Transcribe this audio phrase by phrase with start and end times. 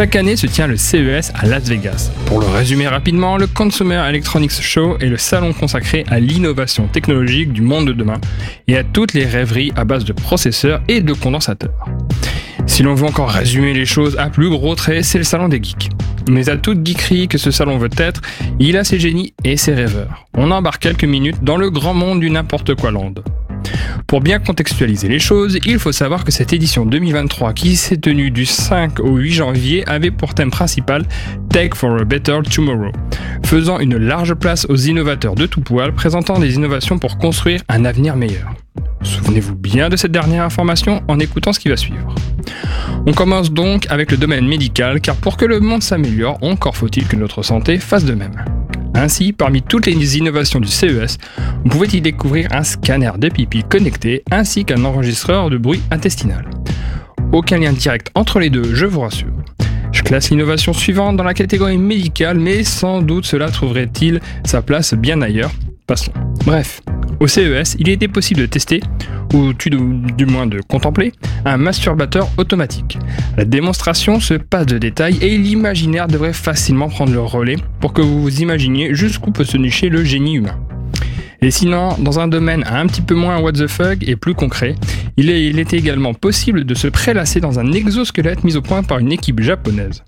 [0.00, 2.10] Chaque année se tient le CES à Las Vegas.
[2.24, 7.52] Pour le résumer rapidement, le Consumer Electronics Show est le salon consacré à l'innovation technologique
[7.52, 8.18] du monde de demain
[8.66, 11.84] et à toutes les rêveries à base de processeurs et de condensateurs.
[12.66, 15.62] Si l'on veut encore résumer les choses à plus gros traits, c'est le salon des
[15.62, 15.90] geeks.
[16.30, 18.22] Mais à toute geekerie que ce salon veut être,
[18.58, 20.26] il a ses génies et ses rêveurs.
[20.34, 23.12] On embarque quelques minutes dans le grand monde du n'importe quoi land.
[24.06, 28.30] Pour bien contextualiser les choses, il faut savoir que cette édition 2023 qui s'est tenue
[28.30, 31.04] du 5 au 8 janvier avait pour thème principal
[31.50, 32.92] Tech for a Better Tomorrow,
[33.44, 37.84] faisant une large place aux innovateurs de tout poil présentant des innovations pour construire un
[37.84, 38.54] avenir meilleur.
[39.02, 42.14] Souvenez-vous bien de cette dernière information en écoutant ce qui va suivre.
[43.06, 47.06] On commence donc avec le domaine médical car pour que le monde s'améliore, encore faut-il
[47.06, 48.59] que notre santé fasse de même.
[49.00, 51.16] Ainsi, parmi toutes les innovations du CES,
[51.64, 56.44] vous pouvez y découvrir un scanner de pipi connecté ainsi qu'un enregistreur de bruit intestinal.
[57.32, 59.32] Aucun lien direct entre les deux, je vous rassure.
[59.90, 64.92] Je classe l'innovation suivante dans la catégorie médicale, mais sans doute cela trouverait-il sa place
[64.92, 65.52] bien ailleurs.
[65.86, 66.12] Passons.
[66.44, 66.82] Bref,
[67.20, 68.82] au CES, il était possible de tester,
[69.32, 71.12] ou du moins de contempler,
[71.44, 72.98] un masturbateur automatique.
[73.36, 78.02] La démonstration se passe de détails et l'imaginaire devrait facilement prendre le relais pour que
[78.02, 80.58] vous vous imaginiez jusqu'où peut se nicher le génie humain.
[81.42, 84.74] Et sinon, dans un domaine un petit peu moins what the fuck et plus concret,
[85.16, 89.12] il, était également possible de se prélasser dans un exosquelette mis au point par une
[89.12, 90.04] équipe japonaise.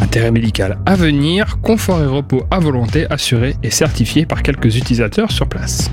[0.00, 5.30] Intérêt médical à venir, confort et repos à volonté assurés et certifiés par quelques utilisateurs
[5.30, 5.90] sur place.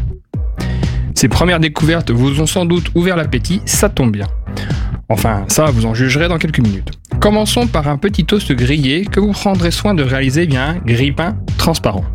[1.16, 4.28] Ces premières découvertes vous ont sans doute ouvert l'appétit, ça tombe bien.
[5.10, 6.92] Enfin, ça, vous en jugerez dans quelques minutes.
[7.20, 11.36] Commençons par un petit toast grillé que vous prendrez soin de réaliser via un grille-pain
[11.58, 12.06] transparent.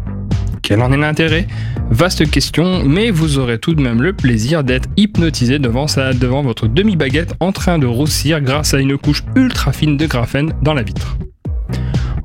[0.63, 1.47] Quel en est l'intérêt?
[1.91, 6.67] Vaste question, mais vous aurez tout de même le plaisir d'être hypnotisé devant, devant votre
[6.67, 10.83] demi-baguette en train de roussir grâce à une couche ultra fine de graphène dans la
[10.83, 11.17] vitre.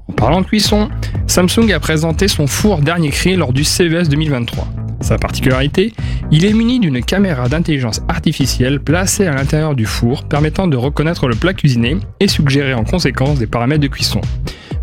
[0.07, 0.90] En parlant de cuisson,
[1.28, 4.67] Samsung a présenté son four dernier cri lors du CES 2023.
[5.11, 5.91] Sa particularité,
[6.31, 11.27] il est muni d'une caméra d'intelligence artificielle placée à l'intérieur du four permettant de reconnaître
[11.27, 14.22] le plat cuisiné et suggérer en conséquence des paramètres de cuisson,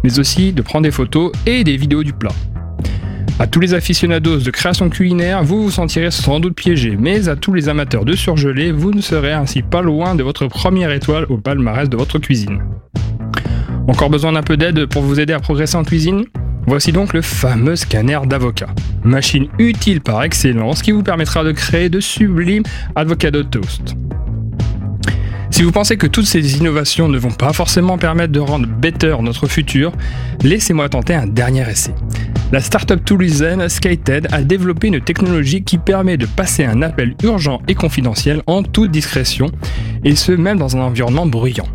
[0.04, 2.34] mais aussi de prendre des photos et des vidéos du plat.
[3.38, 7.34] À tous les aficionados de création culinaire, vous vous sentirez sans doute piégé, mais à
[7.34, 11.24] tous les amateurs de surgelé, vous ne serez ainsi pas loin de votre première étoile
[11.30, 12.60] au palmarès de votre cuisine.
[13.86, 16.26] Encore besoin d'un peu d'aide pour vous aider à progresser en cuisine?
[16.68, 18.66] Voici donc le fameux scanner d'avocat.
[19.02, 22.62] Machine utile par excellence qui vous permettra de créer de sublimes
[22.94, 23.96] avocado toast.
[25.50, 29.16] Si vous pensez que toutes ces innovations ne vont pas forcément permettre de rendre better
[29.22, 29.92] notre futur,
[30.42, 31.94] laissez-moi tenter un dernier essai.
[32.52, 37.62] La startup toulousaine Skated a développé une technologie qui permet de passer un appel urgent
[37.66, 39.46] et confidentiel en toute discrétion,
[40.04, 41.66] et ce même dans un environnement bruyant.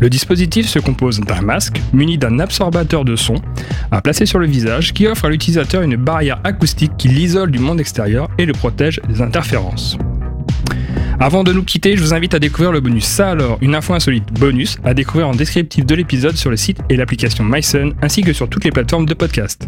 [0.00, 3.36] Le dispositif se compose d'un masque muni d'un absorbateur de son
[3.90, 7.58] à placer sur le visage qui offre à l'utilisateur une barrière acoustique qui l'isole du
[7.58, 9.96] monde extérieur et le protège des interférences.
[11.18, 13.94] Avant de nous quitter, je vous invite à découvrir le bonus Ça alors, une info
[13.94, 18.20] insolite bonus à découvrir en descriptif de l'épisode sur le site et l'application MySun ainsi
[18.20, 19.66] que sur toutes les plateformes de podcast.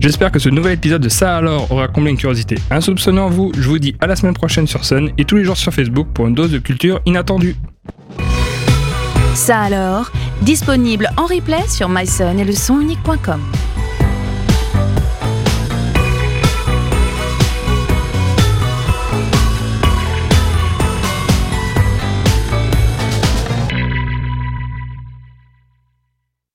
[0.00, 3.52] J'espère que ce nouvel épisode de Ça alors aura comblé une curiosité insoupçonnée en vous.
[3.58, 6.08] Je vous dis à la semaine prochaine sur Sun et tous les jours sur Facebook
[6.14, 7.56] pour une dose de culture inattendue.
[9.34, 10.12] Ça alors,
[10.42, 12.52] disponible en replay sur myson et le